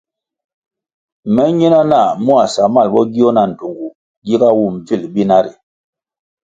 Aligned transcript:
Me 1.33 1.43
nyina 1.57 1.79
nah 1.91 2.09
mua 2.25 2.43
samal 2.53 2.87
bo 2.93 3.01
gio 3.13 3.29
na 3.35 3.43
ndtungu 3.49 3.87
giga 4.25 4.49
wum 4.57 4.73
bvil 4.85 5.01
binari. 5.13 5.51